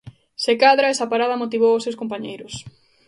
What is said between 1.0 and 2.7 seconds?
parada motivou os seus compañeiros.